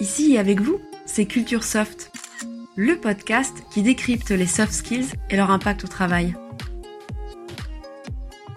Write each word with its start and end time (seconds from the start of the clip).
Ici 0.00 0.32
et 0.32 0.38
avec 0.38 0.62
vous, 0.62 0.80
c'est 1.04 1.26
Culture 1.26 1.62
Soft, 1.62 2.10
le 2.74 2.96
podcast 2.96 3.54
qui 3.70 3.82
décrypte 3.82 4.30
les 4.30 4.46
soft 4.46 4.72
skills 4.72 5.08
et 5.28 5.36
leur 5.36 5.50
impact 5.50 5.84
au 5.84 5.88
travail. 5.88 6.34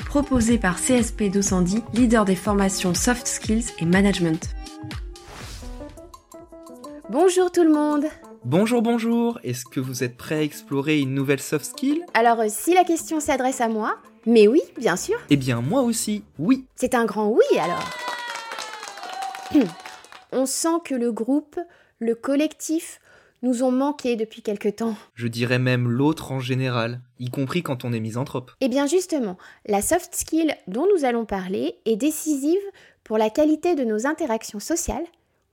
Proposé 0.05 0.57
par 0.57 0.79
CSP 0.79 1.23
210, 1.23 1.81
leader 1.93 2.23
des 2.23 2.37
formations 2.37 2.93
soft 2.93 3.27
skills 3.27 3.65
et 3.79 3.85
management. 3.85 4.55
Bonjour 7.09 7.51
tout 7.51 7.63
le 7.63 7.73
monde 7.73 8.05
Bonjour, 8.45 8.81
bonjour 8.81 9.37
Est-ce 9.43 9.65
que 9.65 9.81
vous 9.81 10.03
êtes 10.03 10.15
prêt 10.15 10.35
à 10.35 10.43
explorer 10.43 10.99
une 10.99 11.13
nouvelle 11.13 11.41
soft 11.41 11.65
skill? 11.65 12.05
Alors 12.13 12.39
euh, 12.39 12.47
si 12.47 12.73
la 12.73 12.85
question 12.85 13.19
s'adresse 13.19 13.59
à 13.59 13.67
moi, 13.67 13.97
mais 14.25 14.47
oui, 14.47 14.61
bien 14.77 14.95
sûr. 14.95 15.17
Eh 15.29 15.35
bien 15.35 15.59
moi 15.59 15.81
aussi, 15.81 16.23
oui. 16.39 16.65
C'est 16.77 16.95
un 16.95 17.03
grand 17.03 17.27
oui 17.27 17.59
alors. 17.59 17.89
On 20.33 20.45
sent 20.45 20.79
que 20.83 20.95
le 20.95 21.11
groupe, 21.11 21.59
le 21.99 22.15
collectif, 22.15 22.99
nous 23.43 23.61
ont 23.61 23.71
manqué 23.71 24.15
depuis 24.15 24.41
quelque 24.41 24.69
temps. 24.69 24.95
Je 25.13 25.27
dirais 25.27 25.59
même 25.59 25.89
l'autre 25.89 26.31
en 26.31 26.39
général, 26.39 27.01
y 27.19 27.29
compris 27.29 27.61
quand 27.61 27.85
on 27.85 27.93
est 27.93 27.99
misanthrope. 27.99 28.51
Eh 28.61 28.69
bien 28.69 28.87
justement, 28.87 29.37
la 29.67 29.81
soft 29.81 30.15
skill 30.15 30.55
dont 30.67 30.87
nous 30.95 31.05
allons 31.05 31.25
parler 31.25 31.75
est 31.85 31.97
décisive 31.97 32.61
pour 33.03 33.17
la 33.17 33.29
qualité 33.29 33.75
de 33.75 33.83
nos 33.83 34.07
interactions 34.07 34.61
sociales, 34.61 35.03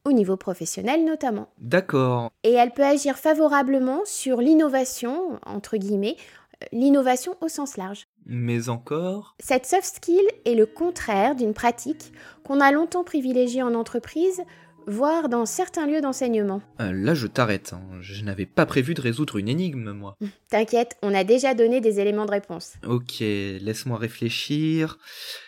au 0.04 0.12
niveau 0.12 0.36
professionnel 0.36 1.04
notamment. 1.04 1.48
D'accord. 1.58 2.30
Et 2.44 2.52
elle 2.52 2.70
peut 2.70 2.84
agir 2.84 3.18
favorablement 3.18 4.00
sur 4.04 4.38
l'innovation, 4.38 5.38
entre 5.44 5.76
guillemets, 5.76 6.16
euh, 6.62 6.66
l'innovation 6.72 7.36
au 7.40 7.48
sens 7.48 7.76
large. 7.76 8.06
Mais 8.24 8.68
encore? 8.68 9.34
Cette 9.40 9.66
soft 9.66 9.96
skill 9.96 10.26
est 10.44 10.54
le 10.54 10.66
contraire 10.66 11.34
d'une 11.34 11.54
pratique 11.54 12.12
qu'on 12.44 12.60
a 12.60 12.70
longtemps 12.70 13.04
privilégiée 13.04 13.62
en 13.62 13.74
entreprise, 13.74 14.42
voire 14.90 15.28
dans 15.28 15.46
certains 15.46 15.86
lieux 15.86 16.00
d'enseignement. 16.00 16.60
Euh, 16.80 16.92
Là 16.92 17.14
je 17.14 17.26
t'arrête, 17.26 17.72
hein. 17.72 17.80
je 18.00 18.22
n'avais 18.22 18.46
pas 18.46 18.66
prévu 18.66 18.94
de 18.94 19.00
résoudre 19.00 19.36
une 19.38 19.48
énigme 19.48 19.92
moi. 19.92 20.16
T'inquiète, 20.48 20.96
on 21.02 21.14
a 21.14 21.24
déjà 21.24 21.54
donné 21.54 21.80
des 21.80 22.00
éléments 22.00 22.26
de 22.26 22.30
réponse. 22.32 22.74
Ok, 22.86 23.20
laisse-moi 23.20 23.96
réfléchir. 23.98 24.98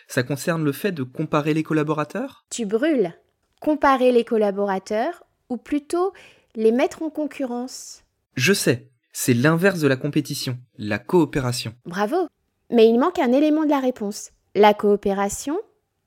Ça 0.07 0.23
concerne 0.23 0.63
le 0.63 0.71
fait 0.71 0.91
de 0.91 1.03
comparer 1.03 1.53
les 1.53 1.63
collaborateurs? 1.63 2.45
Tu 2.49 2.65
brûles. 2.65 3.13
Comparer 3.59 4.11
les 4.11 4.25
collaborateurs, 4.25 5.23
ou 5.49 5.57
plutôt 5.57 6.13
les 6.55 6.71
mettre 6.71 7.01
en 7.03 7.09
concurrence. 7.09 8.03
Je 8.35 8.53
sais, 8.53 8.89
c'est 9.13 9.33
l'inverse 9.33 9.79
de 9.79 9.87
la 9.87 9.95
compétition, 9.95 10.57
la 10.77 10.99
coopération. 10.99 11.75
Bravo. 11.85 12.27
Mais 12.69 12.87
il 12.87 12.97
manque 12.99 13.19
un 13.19 13.31
élément 13.31 13.63
de 13.63 13.69
la 13.69 13.79
réponse. 13.79 14.31
La 14.55 14.73
coopération 14.73 15.57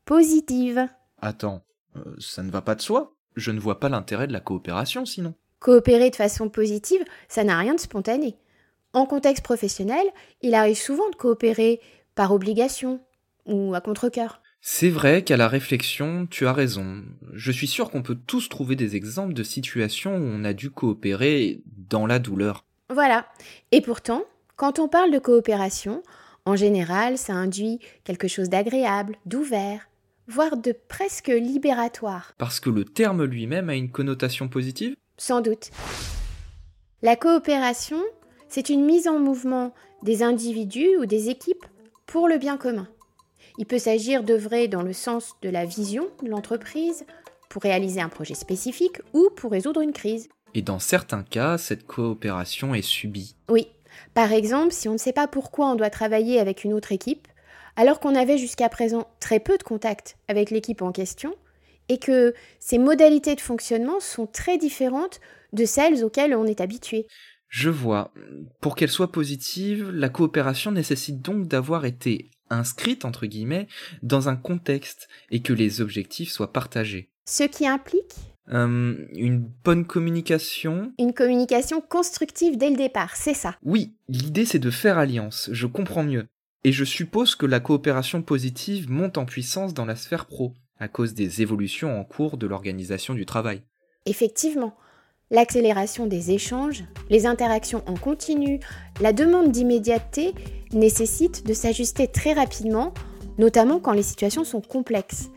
positive. 0.05 0.86
Attends, 1.20 1.64
euh, 1.96 2.14
ça 2.18 2.42
ne 2.42 2.50
va 2.50 2.62
pas 2.62 2.74
de 2.74 2.83
soi? 2.83 3.16
Je 3.37 3.51
ne 3.51 3.61
vois 3.61 3.79
pas 3.79 3.89
l'intérêt 3.89 4.27
de 4.27 4.33
la 4.33 4.41
coopération 4.41 5.05
sinon. 5.05 5.34
Coopérer 5.61 6.11
de 6.11 6.17
façon 6.17 6.48
positive, 6.48 7.05
ça 7.29 7.45
n'a 7.45 7.59
rien 7.59 7.75
de 7.75 7.81
spontané. 7.81 8.37
En 8.92 9.06
contexte 9.06 9.45
professionnel, 9.45 10.06
il 10.42 10.55
arrive 10.55 10.77
souvent 10.77 11.09
de 11.11 11.17
coopérer 11.17 11.81
par 12.14 12.33
obligation 12.33 13.01
ou 13.45 13.75
à 13.75 13.81
contre-cœur. 13.81 14.41
C'est 14.61 14.91
vrai 14.91 15.23
qu'à 15.23 15.37
la 15.37 15.48
réflexion, 15.48 16.27
tu 16.29 16.47
as 16.47 16.53
raison. 16.53 17.05
Je 17.33 17.53
suis 17.53 17.67
sûr 17.67 17.91
qu'on 17.91 18.03
peut 18.03 18.19
tous 18.27 18.48
trouver 18.48 18.75
des 18.75 18.97
exemples 18.97 19.34
de 19.34 19.42
situations 19.42 20.17
où 20.17 20.23
on 20.23 20.45
a 20.45 20.53
dû 20.53 20.70
coopérer 20.70 21.62
dans 21.67 22.07
la 22.07 22.19
douleur. 22.19 22.64
Voilà. 22.91 23.27
Et 23.70 23.81
pourtant, 23.81 24.25
quand 24.57 24.79
on 24.79 24.89
parle 24.89 25.12
de 25.12 25.19
coopération, 25.19 26.03
en 26.47 26.57
général, 26.57 27.19
ça 27.19 27.34
induit 27.34 27.81
quelque 28.05 28.29
chose 28.29 28.48
d'agréable, 28.48 29.17
d'ouvert, 29.27 29.89
voire 30.28 30.56
de 30.56 30.72
presque 30.72 31.28
libératoire. 31.28 32.32
Parce 32.38 32.60
que 32.60 32.70
le 32.70 32.84
terme 32.84 33.24
lui-même 33.24 33.69
a 33.69 33.74
une 33.74 33.91
connotation 33.91 34.48
positive? 34.48 34.96
Sans 35.18 35.41
doute. 35.41 35.70
La 37.02 37.16
coopération, 37.16 38.02
c'est 38.48 38.68
une 38.68 38.84
mise 38.84 39.08
en 39.08 39.18
mouvement 39.18 39.73
des 40.02 40.23
individus 40.23 40.96
ou 40.98 41.06
des 41.06 41.28
équipes 41.28 41.67
pour 42.06 42.28
le 42.28 42.39
bien 42.39 42.56
commun. 42.56 42.89
Il 43.58 43.67
peut 43.67 43.78
s'agir 43.78 44.23
d'œuvrer 44.23 44.68
dans 44.68 44.83
le 44.83 44.92
sens 44.92 45.34
de 45.42 45.48
la 45.48 45.64
vision 45.64 46.08
de 46.23 46.28
l'entreprise 46.28 47.06
pour 47.48 47.62
réaliser 47.62 48.01
un 48.01 48.08
projet 48.08 48.34
spécifique 48.34 49.01
ou 49.14 49.30
pour 49.34 49.51
résoudre 49.51 49.80
une 49.80 49.92
crise. 49.92 50.28
Et 50.55 50.62
dans 50.62 50.78
certains 50.78 51.22
cas, 51.22 51.58
cette 51.58 51.86
coopération 51.86 52.74
est 52.74 52.83
subie. 52.83 53.34
Oui, 53.48 53.68
par 54.14 54.33
exemple, 54.33 54.72
si 54.72 54.89
on 54.89 54.92
ne 54.92 54.98
sait 54.98 55.12
pas 55.12 55.27
pourquoi 55.27 55.70
on 55.70 55.74
doit 55.74 55.90
travailler 55.90 56.39
avec 56.39 56.64
une 56.64 56.72
autre 56.72 56.92
équipe, 56.92 57.28
alors 57.77 58.01
qu'on 58.01 58.14
avait 58.14 58.39
jusqu'à 58.39 58.69
présent 58.69 59.07
très 59.20 59.41
peu 59.41 59.57
de 59.59 59.63
contact 59.63 60.17
avec 60.29 60.51
l'équipe 60.51 60.83
en 60.83 60.92
question, 60.92 61.35
et 61.89 61.98
que 61.98 62.35
ces 62.59 62.79
modalités 62.79 63.35
de 63.35 63.41
fonctionnement 63.41 64.01
sont 64.01 64.27
très 64.27 64.59
différentes 64.59 65.20
de 65.53 65.64
celles 65.64 66.05
auxquelles 66.05 66.35
on 66.35 66.45
est 66.45 66.61
habitué. 66.61 67.07
Je 67.48 67.70
vois. 67.70 68.13
Pour 68.61 68.75
qu'elle 68.75 68.91
soit 68.91 69.13
positive, 69.13 69.91
la 69.91 70.09
coopération 70.09 70.73
nécessite 70.73 71.23
donc 71.23 71.47
d'avoir 71.47 71.85
été 71.85 72.31
inscrite, 72.51 73.05
entre 73.05 73.27
guillemets, 73.27 73.69
dans 74.03 74.29
un 74.29 74.37
contexte 74.37 75.08
et 75.31 75.43
que 75.43 75.53
les 75.53 75.81
objectifs 75.81 76.31
soient 76.31 76.53
partagés. 76.53 77.11
Ce 77.29 77.45
qui 77.45 77.67
implique 77.67 78.14
Euh, 78.53 78.95
une 79.14 79.41
bonne 79.64 79.85
communication 79.85 80.93
une 81.01 81.13
communication 81.13 81.81
constructive 81.81 82.57
dès 82.57 82.70
le 82.70 82.77
départ, 82.77 83.17
c'est 83.17 83.35
ça. 83.35 83.57
Oui, 83.64 83.97
l'idée 84.08 84.45
c'est 84.45 84.61
de 84.61 84.70
faire 84.70 84.98
alliance, 84.98 85.51
je 85.53 85.67
comprends 85.67 86.05
mieux. 86.05 86.29
Et 86.66 86.72
je 86.72 86.82
suppose 86.82 87.36
que 87.36 87.46
la 87.46 87.60
coopération 87.60 88.22
positive 88.22 88.90
monte 88.90 89.18
en 89.18 89.24
puissance 89.24 89.72
dans 89.72 89.84
la 89.84 89.94
sphère 89.94 90.27
pro, 90.27 90.52
à 90.80 90.88
cause 90.88 91.14
des 91.14 91.40
évolutions 91.40 91.96
en 91.96 92.02
cours 92.02 92.36
de 92.36 92.48
l'organisation 92.48 93.14
du 93.14 93.24
travail. 93.24 93.62
Effectivement, 94.04 94.74
l'accélération 95.30 96.08
des 96.08 96.32
échanges, 96.32 96.82
les 97.08 97.24
interactions 97.24 97.84
en 97.86 97.94
continu, 97.94 98.58
la 99.00 99.12
demande 99.12 99.52
d'immédiateté 99.52 100.34
nécessite 100.72 101.46
de 101.46 101.54
s'ajuster 101.54 102.08
très 102.08 102.32
rapidement, 102.32 102.92
notamment 103.38 103.78
quand 103.78 103.92
les 103.92 104.02
situations 104.02 104.42
sont 104.42 104.60
complexes. 104.60 105.30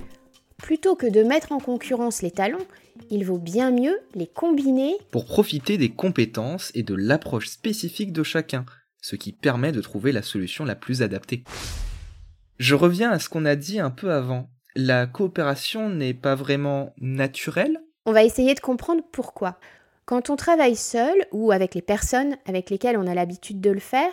Plutôt 0.57 0.95
que 0.95 1.05
de 1.05 1.21
mettre 1.21 1.51
en 1.51 1.59
concurrence 1.59 2.23
les 2.23 2.31
talents, 2.31 2.57
il 3.11 3.23
vaut 3.23 3.37
bien 3.37 3.69
mieux 3.69 3.99
les 4.15 4.25
combiner. 4.25 4.95
Pour 5.11 5.25
profiter 5.25 5.77
des 5.77 5.91
compétences 5.91 6.71
et 6.73 6.81
de 6.81 6.95
l'approche 6.95 7.49
spécifique 7.49 8.13
de 8.13 8.23
chacun, 8.23 8.65
ce 9.01 9.15
qui 9.15 9.31
permet 9.31 9.71
de 9.71 9.81
trouver 9.81 10.11
la 10.11 10.21
solution 10.21 10.65
la 10.65 10.75
plus 10.75 11.01
adaptée. 11.01 11.43
Je 12.57 12.75
reviens 12.75 13.11
à 13.11 13.19
ce 13.19 13.29
qu'on 13.29 13.45
a 13.45 13.55
dit 13.55 13.79
un 13.79 13.89
peu 13.89 14.11
avant. 14.11 14.49
La 14.75 15.07
coopération 15.07 15.89
n'est 15.89 16.13
pas 16.13 16.35
vraiment 16.35 16.93
naturelle 16.99 17.79
On 18.05 18.11
va 18.11 18.23
essayer 18.23 18.53
de 18.53 18.59
comprendre 18.59 19.03
pourquoi. 19.11 19.59
Quand 20.05 20.29
on 20.29 20.35
travaille 20.35 20.75
seul 20.75 21.15
ou 21.31 21.51
avec 21.51 21.75
les 21.75 21.81
personnes 21.81 22.37
avec 22.45 22.69
lesquelles 22.69 22.97
on 22.97 23.07
a 23.07 23.13
l'habitude 23.13 23.61
de 23.61 23.71
le 23.71 23.79
faire, 23.79 24.11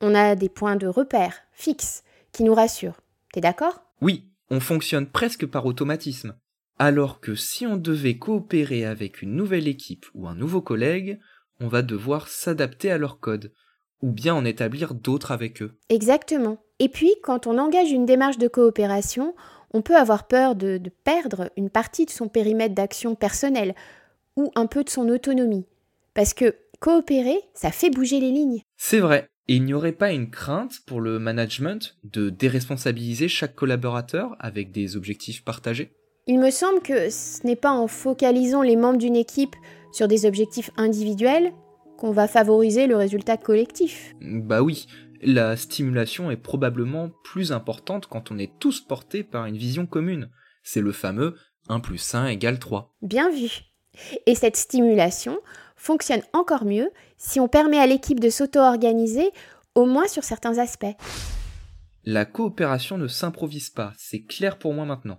on 0.00 0.14
a 0.14 0.34
des 0.34 0.48
points 0.48 0.76
de 0.76 0.86
repère 0.86 1.34
fixes 1.52 2.02
qui 2.32 2.42
nous 2.42 2.54
rassurent. 2.54 3.00
T'es 3.32 3.40
d'accord? 3.40 3.82
Oui, 4.00 4.28
on 4.50 4.60
fonctionne 4.60 5.06
presque 5.06 5.46
par 5.46 5.66
automatisme. 5.66 6.34
Alors 6.78 7.20
que 7.20 7.34
si 7.34 7.66
on 7.66 7.76
devait 7.76 8.18
coopérer 8.18 8.84
avec 8.84 9.22
une 9.22 9.36
nouvelle 9.36 9.68
équipe 9.68 10.06
ou 10.14 10.26
un 10.26 10.34
nouveau 10.34 10.62
collègue, 10.62 11.20
on 11.60 11.68
va 11.68 11.82
devoir 11.82 12.28
s'adapter 12.28 12.90
à 12.90 12.98
leur 12.98 13.20
code, 13.20 13.52
ou 14.02 14.10
bien 14.10 14.34
en 14.34 14.44
établir 14.44 14.94
d'autres 14.94 15.32
avec 15.32 15.62
eux. 15.62 15.72
Exactement. 15.88 16.58
Et 16.78 16.88
puis, 16.88 17.14
quand 17.22 17.46
on 17.46 17.58
engage 17.58 17.90
une 17.90 18.06
démarche 18.06 18.38
de 18.38 18.48
coopération, 18.48 19.34
on 19.72 19.82
peut 19.82 19.96
avoir 19.96 20.26
peur 20.26 20.56
de, 20.56 20.78
de 20.78 20.90
perdre 21.04 21.50
une 21.56 21.70
partie 21.70 22.06
de 22.06 22.10
son 22.10 22.28
périmètre 22.28 22.74
d'action 22.74 23.14
personnel 23.14 23.74
ou 24.36 24.50
un 24.54 24.66
peu 24.66 24.84
de 24.84 24.90
son 24.90 25.08
autonomie. 25.08 25.66
Parce 26.14 26.34
que 26.34 26.56
coopérer, 26.80 27.38
ça 27.54 27.70
fait 27.70 27.90
bouger 27.90 28.20
les 28.20 28.30
lignes. 28.30 28.62
C'est 28.76 29.00
vrai, 29.00 29.28
et 29.50 29.56
il 29.56 29.64
n'y 29.64 29.74
aurait 29.74 29.90
pas 29.90 30.12
une 30.12 30.30
crainte 30.30 30.78
pour 30.86 31.00
le 31.00 31.18
management 31.18 31.96
de 32.04 32.30
déresponsabiliser 32.30 33.26
chaque 33.26 33.56
collaborateur 33.56 34.36
avec 34.38 34.70
des 34.70 34.96
objectifs 34.96 35.44
partagés? 35.44 35.90
Il 36.28 36.38
me 36.38 36.50
semble 36.50 36.80
que 36.80 37.10
ce 37.10 37.44
n'est 37.44 37.56
pas 37.56 37.72
en 37.72 37.88
focalisant 37.88 38.62
les 38.62 38.76
membres 38.76 38.98
d'une 38.98 39.16
équipe 39.16 39.56
sur 39.90 40.06
des 40.06 40.24
objectifs 40.24 40.70
individuels 40.76 41.52
qu'on 42.00 42.12
va 42.12 42.26
favoriser 42.26 42.86
le 42.86 42.96
résultat 42.96 43.36
collectif. 43.36 44.14
Bah 44.22 44.62
oui, 44.62 44.86
la 45.20 45.54
stimulation 45.56 46.30
est 46.30 46.38
probablement 46.38 47.10
plus 47.24 47.52
importante 47.52 48.06
quand 48.06 48.30
on 48.32 48.38
est 48.38 48.58
tous 48.58 48.80
portés 48.80 49.22
par 49.22 49.44
une 49.44 49.58
vision 49.58 49.84
commune. 49.84 50.30
C'est 50.62 50.80
le 50.80 50.92
fameux 50.92 51.36
1 51.68 51.80
plus 51.80 52.14
1 52.14 52.28
égale 52.28 52.58
3. 52.58 52.96
Bien 53.02 53.30
vu. 53.30 53.64
Et 54.24 54.34
cette 54.34 54.56
stimulation 54.56 55.38
fonctionne 55.76 56.22
encore 56.32 56.64
mieux 56.64 56.90
si 57.18 57.38
on 57.38 57.48
permet 57.48 57.78
à 57.78 57.86
l'équipe 57.86 58.18
de 58.18 58.30
s'auto-organiser, 58.30 59.30
au 59.74 59.84
moins 59.84 60.08
sur 60.08 60.24
certains 60.24 60.56
aspects. 60.56 60.96
La 62.04 62.24
coopération 62.24 62.96
ne 62.96 63.08
s'improvise 63.08 63.68
pas, 63.68 63.92
c'est 63.98 64.22
clair 64.22 64.58
pour 64.58 64.72
moi 64.72 64.86
maintenant. 64.86 65.18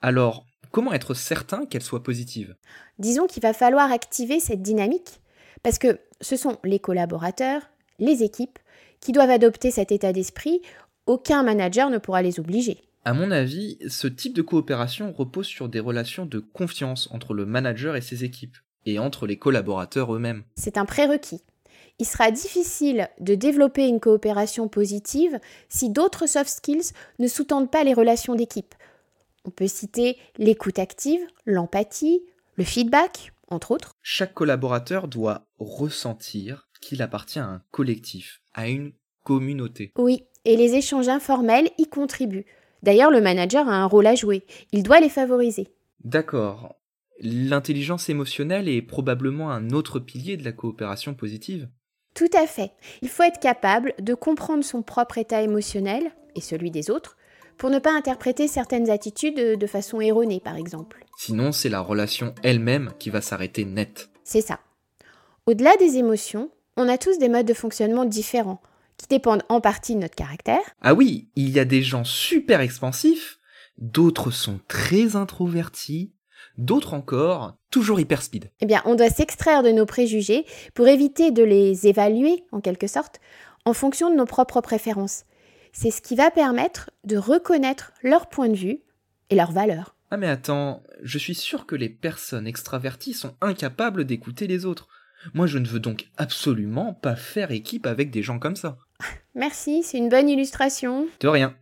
Alors, 0.00 0.46
comment 0.72 0.92
être 0.92 1.14
certain 1.14 1.64
qu'elle 1.64 1.82
soit 1.82 2.02
positive? 2.02 2.56
Disons 2.98 3.28
qu'il 3.28 3.42
va 3.42 3.52
falloir 3.52 3.92
activer 3.92 4.40
cette 4.40 4.62
dynamique, 4.62 5.20
parce 5.62 5.78
que 5.78 6.00
ce 6.20 6.36
sont 6.36 6.56
les 6.64 6.78
collaborateurs, 6.78 7.62
les 7.98 8.22
équipes, 8.22 8.58
qui 9.00 9.12
doivent 9.12 9.30
adopter 9.30 9.70
cet 9.70 9.92
état 9.92 10.12
d'esprit, 10.12 10.62
aucun 11.06 11.42
manager 11.42 11.90
ne 11.90 11.98
pourra 11.98 12.22
les 12.22 12.40
obliger. 12.40 12.78
À 13.04 13.14
mon 13.14 13.30
avis, 13.30 13.78
ce 13.88 14.06
type 14.06 14.34
de 14.34 14.42
coopération 14.42 15.12
repose 15.12 15.46
sur 15.46 15.68
des 15.68 15.80
relations 15.80 16.26
de 16.26 16.40
confiance 16.40 17.08
entre 17.12 17.32
le 17.32 17.46
manager 17.46 17.96
et 17.96 18.00
ses 18.00 18.24
équipes, 18.24 18.56
et 18.86 18.98
entre 18.98 19.26
les 19.26 19.38
collaborateurs 19.38 20.14
eux-mêmes. 20.14 20.44
C'est 20.56 20.76
un 20.76 20.84
prérequis. 20.84 21.42
Il 21.98 22.06
sera 22.06 22.30
difficile 22.30 23.08
de 23.18 23.34
développer 23.34 23.88
une 23.88 23.98
coopération 24.00 24.68
positive 24.68 25.38
si 25.68 25.90
d'autres 25.90 26.26
soft 26.26 26.50
skills 26.50 26.92
ne 27.18 27.26
sous-tendent 27.26 27.70
pas 27.70 27.82
les 27.82 27.94
relations 27.94 28.34
d'équipe. 28.34 28.74
On 29.44 29.50
peut 29.50 29.66
citer 29.66 30.18
l'écoute 30.36 30.78
active, 30.78 31.20
l'empathie, 31.46 32.22
le 32.56 32.64
feedback, 32.64 33.32
entre 33.48 33.70
autres. 33.70 33.92
Chaque 34.02 34.34
collaborateur 34.34 35.08
doit 35.08 35.46
ressentir 35.58 36.68
qu'il 36.80 37.02
appartient 37.02 37.38
à 37.38 37.46
un 37.46 37.62
collectif, 37.70 38.40
à 38.54 38.68
une 38.68 38.92
communauté. 39.24 39.92
Oui, 39.98 40.24
et 40.44 40.56
les 40.56 40.74
échanges 40.74 41.08
informels 41.08 41.70
y 41.78 41.86
contribuent. 41.86 42.46
D'ailleurs, 42.82 43.10
le 43.10 43.20
manager 43.20 43.68
a 43.68 43.74
un 43.74 43.86
rôle 43.86 44.06
à 44.06 44.14
jouer. 44.14 44.44
Il 44.72 44.82
doit 44.82 45.00
les 45.00 45.08
favoriser. 45.08 45.68
D'accord. 46.04 46.76
L'intelligence 47.20 48.08
émotionnelle 48.08 48.68
est 48.68 48.82
probablement 48.82 49.50
un 49.50 49.70
autre 49.70 49.98
pilier 49.98 50.36
de 50.36 50.44
la 50.44 50.52
coopération 50.52 51.14
positive. 51.14 51.68
Tout 52.14 52.30
à 52.32 52.46
fait. 52.46 52.72
Il 53.02 53.08
faut 53.08 53.24
être 53.24 53.40
capable 53.40 53.94
de 54.00 54.14
comprendre 54.14 54.64
son 54.64 54.82
propre 54.82 55.18
état 55.18 55.42
émotionnel 55.42 56.12
et 56.36 56.40
celui 56.40 56.70
des 56.70 56.90
autres 56.90 57.16
pour 57.58 57.70
ne 57.70 57.78
pas 57.78 57.92
interpréter 57.92 58.48
certaines 58.48 58.88
attitudes 58.88 59.58
de 59.58 59.66
façon 59.66 60.00
erronée, 60.00 60.40
par 60.40 60.56
exemple. 60.56 61.04
Sinon, 61.18 61.52
c'est 61.52 61.68
la 61.68 61.80
relation 61.80 62.34
elle-même 62.42 62.92
qui 62.98 63.10
va 63.10 63.20
s'arrêter 63.20 63.64
net. 63.64 64.08
C'est 64.24 64.40
ça. 64.40 64.60
Au-delà 65.46 65.76
des 65.76 65.96
émotions, 65.96 66.50
on 66.76 66.88
a 66.88 66.98
tous 66.98 67.18
des 67.18 67.28
modes 67.28 67.46
de 67.46 67.54
fonctionnement 67.54 68.04
différents, 68.04 68.60
qui 68.96 69.08
dépendent 69.08 69.42
en 69.48 69.60
partie 69.60 69.94
de 69.94 70.00
notre 70.00 70.14
caractère. 70.14 70.60
Ah 70.80 70.94
oui, 70.94 71.28
il 71.36 71.50
y 71.50 71.58
a 71.58 71.64
des 71.64 71.82
gens 71.82 72.04
super 72.04 72.60
expansifs, 72.60 73.38
d'autres 73.78 74.30
sont 74.30 74.60
très 74.68 75.16
introvertis, 75.16 76.12
d'autres 76.56 76.94
encore 76.94 77.56
toujours 77.70 78.00
hyper 78.00 78.22
speed. 78.22 78.50
Eh 78.60 78.66
bien, 78.66 78.82
on 78.84 78.94
doit 78.94 79.10
s'extraire 79.10 79.62
de 79.62 79.70
nos 79.70 79.86
préjugés 79.86 80.46
pour 80.74 80.86
éviter 80.88 81.30
de 81.30 81.42
les 81.42 81.86
évaluer, 81.86 82.44
en 82.52 82.60
quelque 82.60 82.86
sorte, 82.86 83.20
en 83.64 83.72
fonction 83.72 84.10
de 84.10 84.16
nos 84.16 84.26
propres 84.26 84.60
préférences. 84.60 85.24
C'est 85.80 85.92
ce 85.92 86.02
qui 86.02 86.16
va 86.16 86.32
permettre 86.32 86.90
de 87.04 87.16
reconnaître 87.16 87.92
leur 88.02 88.28
point 88.28 88.48
de 88.48 88.56
vue 88.56 88.80
et 89.30 89.36
leurs 89.36 89.52
valeurs. 89.52 89.94
Ah 90.10 90.16
mais 90.16 90.26
attends, 90.26 90.82
je 91.04 91.18
suis 91.18 91.36
sûr 91.36 91.66
que 91.66 91.76
les 91.76 91.88
personnes 91.88 92.48
extraverties 92.48 93.12
sont 93.12 93.36
incapables 93.40 94.04
d'écouter 94.04 94.48
les 94.48 94.64
autres. 94.64 94.88
Moi 95.34 95.46
je 95.46 95.58
ne 95.58 95.68
veux 95.68 95.78
donc 95.78 96.08
absolument 96.16 96.94
pas 96.94 97.14
faire 97.14 97.52
équipe 97.52 97.86
avec 97.86 98.10
des 98.10 98.24
gens 98.24 98.40
comme 98.40 98.56
ça. 98.56 98.76
Merci, 99.36 99.84
c'est 99.84 99.98
une 99.98 100.08
bonne 100.08 100.28
illustration. 100.28 101.06
De 101.20 101.28
rien. 101.28 101.54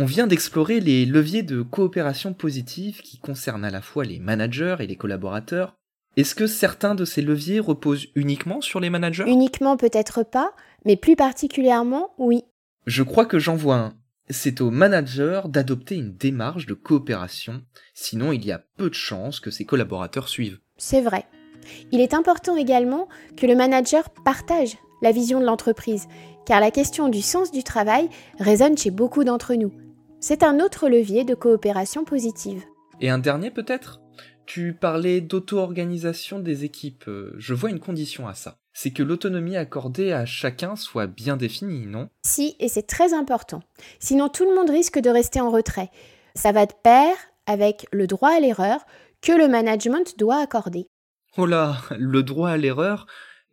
On 0.00 0.04
vient 0.04 0.26
d'explorer 0.26 0.80
les 0.80 1.06
leviers 1.06 1.44
de 1.44 1.62
coopération 1.62 2.34
positive 2.34 3.02
qui 3.02 3.18
concernent 3.18 3.64
à 3.64 3.70
la 3.70 3.82
fois 3.82 4.04
les 4.04 4.18
managers 4.18 4.78
et 4.80 4.88
les 4.88 4.96
collaborateurs. 4.96 5.76
Est-ce 6.16 6.34
que 6.34 6.48
certains 6.48 6.96
de 6.96 7.04
ces 7.04 7.22
leviers 7.22 7.60
reposent 7.60 8.08
uniquement 8.16 8.60
sur 8.60 8.80
les 8.80 8.90
managers? 8.90 9.26
Uniquement 9.28 9.76
peut-être 9.76 10.24
pas, 10.24 10.52
mais 10.84 10.96
plus 10.96 11.14
particulièrement 11.14 12.14
oui. 12.18 12.42
Je 12.86 13.02
crois 13.02 13.26
que 13.26 13.38
j'en 13.38 13.56
vois 13.56 13.76
un. 13.76 13.94
C'est 14.30 14.60
au 14.60 14.70
manager 14.70 15.48
d'adopter 15.48 15.96
une 15.96 16.16
démarche 16.16 16.66
de 16.66 16.74
coopération, 16.74 17.62
sinon 17.94 18.32
il 18.32 18.44
y 18.44 18.52
a 18.52 18.64
peu 18.76 18.88
de 18.88 18.94
chances 18.94 19.40
que 19.40 19.50
ses 19.50 19.64
collaborateurs 19.64 20.28
suivent. 20.28 20.60
C'est 20.76 21.00
vrai. 21.00 21.26
Il 21.90 22.00
est 22.00 22.14
important 22.14 22.56
également 22.56 23.08
que 23.36 23.46
le 23.46 23.56
manager 23.56 24.10
partage 24.10 24.78
la 25.02 25.12
vision 25.12 25.40
de 25.40 25.46
l'entreprise, 25.46 26.06
car 26.46 26.60
la 26.60 26.70
question 26.70 27.08
du 27.08 27.22
sens 27.22 27.50
du 27.50 27.64
travail 27.64 28.08
résonne 28.38 28.78
chez 28.78 28.90
beaucoup 28.90 29.24
d'entre 29.24 29.54
nous. 29.54 29.72
C'est 30.20 30.42
un 30.42 30.60
autre 30.60 30.88
levier 30.88 31.24
de 31.24 31.34
coopération 31.34 32.04
positive. 32.04 32.62
Et 33.00 33.10
un 33.10 33.18
dernier 33.18 33.50
peut-être? 33.50 34.00
Tu 34.46 34.74
parlais 34.74 35.20
d'auto-organisation 35.20 36.40
des 36.40 36.64
équipes. 36.64 37.04
Euh, 37.08 37.34
je 37.38 37.54
vois 37.54 37.70
une 37.70 37.80
condition 37.80 38.28
à 38.28 38.34
ça 38.34 38.59
c'est 38.72 38.90
que 38.90 39.02
l'autonomie 39.02 39.56
accordée 39.56 40.12
à 40.12 40.26
chacun 40.26 40.76
soit 40.76 41.06
bien 41.06 41.36
définie, 41.36 41.86
non? 41.86 42.08
Si, 42.24 42.56
et 42.60 42.68
c'est 42.68 42.86
très 42.86 43.14
important. 43.14 43.62
Sinon, 43.98 44.28
tout 44.28 44.44
le 44.44 44.54
monde 44.54 44.70
risque 44.70 44.98
de 44.98 45.10
rester 45.10 45.40
en 45.40 45.50
retrait. 45.50 45.90
Ça 46.34 46.52
va 46.52 46.66
de 46.66 46.72
pair 46.82 47.14
avec 47.46 47.86
le 47.92 48.06
droit 48.06 48.30
à 48.30 48.40
l'erreur 48.40 48.80
que 49.22 49.32
le 49.32 49.48
management 49.48 50.18
doit 50.18 50.40
accorder. 50.40 50.86
Oh 51.36 51.46
là, 51.46 51.76
le 51.98 52.22
droit 52.22 52.50
à 52.50 52.56
l'erreur? 52.56 53.06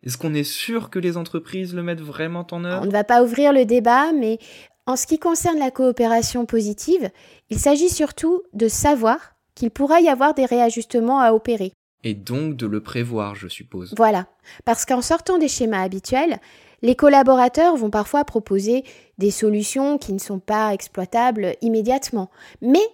Est-ce 0.04 0.16
qu'on 0.16 0.34
est 0.34 0.44
sûr 0.44 0.90
que 0.90 0.98
les 0.98 1.16
entreprises 1.16 1.74
le 1.74 1.82
mettent 1.82 2.00
vraiment 2.00 2.46
en 2.52 2.64
œuvre? 2.64 2.82
On 2.82 2.86
ne 2.86 2.92
va 2.92 3.04
pas 3.04 3.22
ouvrir 3.22 3.52
le 3.52 3.64
débat, 3.64 4.12
mais 4.12 4.38
en 4.86 4.96
ce 4.96 5.06
qui 5.06 5.18
concerne 5.18 5.58
la 5.58 5.70
coopération 5.70 6.46
positive, 6.46 7.10
il 7.50 7.58
s'agit 7.58 7.90
surtout 7.90 8.42
de 8.52 8.68
savoir 8.68 9.18
qu'il 9.54 9.70
pourra 9.70 10.00
y 10.00 10.08
avoir 10.08 10.34
des 10.34 10.46
réajustements 10.46 11.20
à 11.20 11.32
opérer. 11.32 11.72
Et 12.04 12.14
donc 12.14 12.56
de 12.56 12.66
le 12.66 12.80
prévoir, 12.80 13.34
je 13.34 13.48
suppose. 13.48 13.94
Voilà, 13.96 14.26
parce 14.64 14.84
qu'en 14.84 15.02
sortant 15.02 15.38
des 15.38 15.48
schémas 15.48 15.82
habituels, 15.82 16.38
les 16.82 16.94
collaborateurs 16.94 17.76
vont 17.76 17.90
parfois 17.90 18.24
proposer 18.24 18.84
des 19.18 19.32
solutions 19.32 19.98
qui 19.98 20.12
ne 20.12 20.18
sont 20.18 20.38
pas 20.38 20.72
exploitables 20.72 21.56
immédiatement, 21.60 22.30
mais 22.62 22.86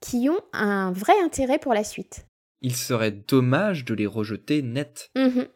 qui 0.00 0.28
ont 0.28 0.40
un 0.52 0.92
vrai 0.92 1.14
intérêt 1.24 1.58
pour 1.58 1.72
la 1.72 1.84
suite. 1.84 2.26
Il 2.60 2.76
serait 2.76 3.10
dommage 3.10 3.84
de 3.84 3.94
les 3.94 4.06
rejeter 4.06 4.62
net. 4.62 5.10
Mhm. 5.16 5.46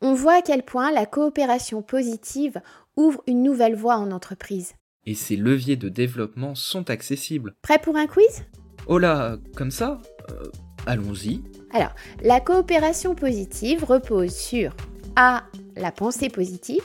On 0.00 0.14
voit 0.14 0.38
à 0.38 0.42
quel 0.42 0.62
point 0.62 0.92
la 0.92 1.06
coopération 1.06 1.82
positive 1.82 2.60
ouvre 2.96 3.22
une 3.26 3.42
nouvelle 3.42 3.74
voie 3.74 3.96
en 3.96 4.10
entreprise. 4.10 4.74
Et 5.06 5.14
ces 5.14 5.36
leviers 5.36 5.76
de 5.76 5.88
développement 5.88 6.54
sont 6.54 6.90
accessibles. 6.90 7.54
Prêt 7.62 7.78
pour 7.78 7.96
un 7.96 8.06
quiz? 8.06 8.44
Oh 8.86 8.98
là, 8.98 9.36
comme 9.56 9.70
ça? 9.70 10.00
Euh, 10.30 10.44
Allons-y. 10.86 11.42
Alors, 11.72 11.94
la 12.22 12.40
coopération 12.40 13.14
positive 13.14 13.84
repose 13.84 14.34
sur 14.34 14.76
A. 15.16 15.44
La 15.76 15.92
pensée 15.92 16.28
positive. 16.28 16.82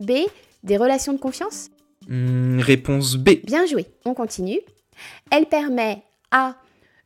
B. 0.00 0.12
Des 0.62 0.76
relations 0.76 1.12
de 1.12 1.18
confiance. 1.18 1.70
Hmm, 2.08 2.60
réponse 2.60 3.16
B. 3.16 3.44
Bien 3.44 3.66
joué, 3.66 3.86
on 4.04 4.14
continue. 4.14 4.60
Elle 5.30 5.46
permet 5.46 6.02
A. 6.30 6.56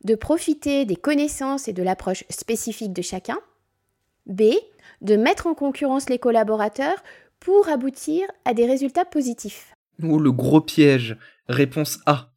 De 0.05 0.15
profiter 0.15 0.85
des 0.85 0.97
connaissances 0.97 1.69
et 1.69 1.73
de 1.73 1.83
l'approche 1.83 2.25
spécifique 2.31 2.93
de 2.93 3.03
chacun. 3.03 3.39
B. 4.27 4.43
De 5.01 5.17
mettre 5.17 5.47
en 5.47 5.55
concurrence 5.55 6.09
les 6.09 6.19
collaborateurs 6.19 7.03
pour 7.41 7.69
aboutir 7.69 8.27
à 8.45 8.55
des 8.55 8.67
résultats 8.67 9.05
positifs. 9.05 9.75
Oh, 10.03 10.19
le 10.19 10.33
gros 10.33 10.61
piège. 10.61 11.17
Réponse 11.49 11.99
A. 12.07 12.33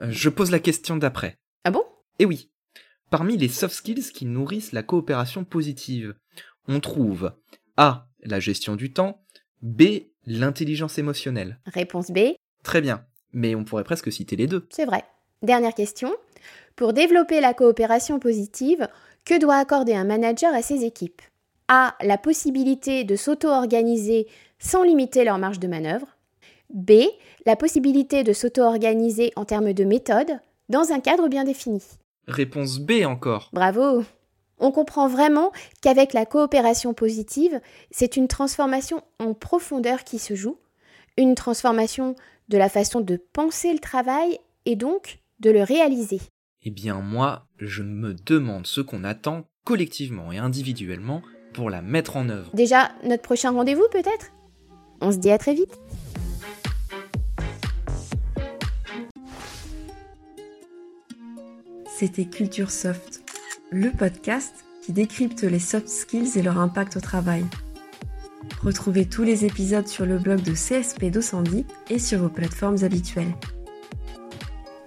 Euh, 0.00 0.08
je 0.10 0.28
pose 0.28 0.50
la 0.50 0.58
question 0.58 0.96
d'après. 0.96 1.36
Ah 1.64 1.70
bon? 1.70 1.84
Eh 2.18 2.24
oui. 2.24 2.50
Parmi 3.12 3.36
les 3.36 3.48
soft 3.48 3.74
skills 3.74 4.10
qui 4.14 4.24
nourrissent 4.24 4.72
la 4.72 4.82
coopération 4.82 5.44
positive, 5.44 6.14
on 6.66 6.80
trouve 6.80 7.32
A. 7.76 8.08
La 8.22 8.40
gestion 8.40 8.74
du 8.74 8.94
temps, 8.94 9.20
B. 9.60 9.82
L'intelligence 10.24 10.96
émotionnelle. 10.96 11.60
Réponse 11.66 12.10
B. 12.10 12.20
Très 12.64 12.80
bien, 12.80 13.04
mais 13.34 13.54
on 13.54 13.64
pourrait 13.64 13.84
presque 13.84 14.10
citer 14.10 14.34
les 14.34 14.46
deux. 14.46 14.66
C'est 14.70 14.86
vrai. 14.86 15.04
Dernière 15.42 15.74
question. 15.74 16.10
Pour 16.74 16.94
développer 16.94 17.42
la 17.42 17.52
coopération 17.52 18.18
positive, 18.18 18.88
que 19.26 19.38
doit 19.38 19.56
accorder 19.56 19.92
un 19.92 20.04
manager 20.04 20.54
à 20.54 20.62
ses 20.62 20.86
équipes? 20.86 21.20
A. 21.68 21.94
La 22.00 22.16
possibilité 22.16 23.04
de 23.04 23.14
s'auto-organiser 23.14 24.26
sans 24.58 24.84
limiter 24.84 25.24
leur 25.24 25.36
marge 25.36 25.60
de 25.60 25.68
manœuvre. 25.68 26.16
B. 26.72 26.92
La 27.44 27.56
possibilité 27.56 28.24
de 28.24 28.32
s'auto-organiser 28.32 29.32
en 29.36 29.44
termes 29.44 29.74
de 29.74 29.84
méthode 29.84 30.40
dans 30.70 30.92
un 30.92 31.00
cadre 31.00 31.28
bien 31.28 31.44
défini. 31.44 31.82
Réponse 32.28 32.78
B 32.78 33.04
encore. 33.04 33.50
Bravo 33.52 34.04
On 34.58 34.70
comprend 34.70 35.08
vraiment 35.08 35.52
qu'avec 35.80 36.12
la 36.12 36.26
coopération 36.26 36.94
positive, 36.94 37.60
c'est 37.90 38.16
une 38.16 38.28
transformation 38.28 39.02
en 39.18 39.34
profondeur 39.34 40.04
qui 40.04 40.18
se 40.18 40.34
joue, 40.34 40.58
une 41.16 41.34
transformation 41.34 42.14
de 42.48 42.58
la 42.58 42.68
façon 42.68 43.00
de 43.00 43.16
penser 43.32 43.72
le 43.72 43.78
travail 43.78 44.38
et 44.66 44.76
donc 44.76 45.18
de 45.40 45.50
le 45.50 45.62
réaliser. 45.62 46.20
Eh 46.62 46.70
bien 46.70 47.00
moi, 47.00 47.46
je 47.58 47.82
me 47.82 48.14
demande 48.14 48.66
ce 48.66 48.80
qu'on 48.80 49.04
attend 49.04 49.44
collectivement 49.64 50.30
et 50.32 50.38
individuellement 50.38 51.22
pour 51.52 51.70
la 51.70 51.82
mettre 51.82 52.16
en 52.16 52.28
œuvre. 52.28 52.50
Déjà, 52.54 52.92
notre 53.04 53.22
prochain 53.22 53.50
rendez-vous 53.50 53.86
peut-être? 53.90 54.32
On 55.00 55.10
se 55.10 55.16
dit 55.16 55.30
à 55.30 55.38
très 55.38 55.54
vite 55.54 55.78
c'était 62.02 62.24
Culture 62.24 62.72
Soft, 62.72 63.22
le 63.70 63.92
podcast 63.92 64.64
qui 64.82 64.92
décrypte 64.92 65.44
les 65.44 65.60
soft 65.60 65.86
skills 65.86 66.36
et 66.36 66.42
leur 66.42 66.58
impact 66.58 66.96
au 66.96 67.00
travail. 67.00 67.44
Retrouvez 68.60 69.06
tous 69.08 69.22
les 69.22 69.44
épisodes 69.44 69.86
sur 69.86 70.04
le 70.04 70.18
blog 70.18 70.42
de 70.42 70.50
CSP 70.50 71.12
210 71.12 71.64
et 71.90 72.00
sur 72.00 72.18
vos 72.18 72.28
plateformes 72.28 72.82
habituelles. 72.82 73.32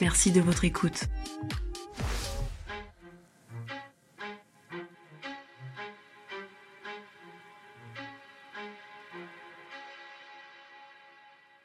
Merci 0.02 0.32
de 0.32 0.42
votre 0.42 0.66
écoute. 0.66 1.06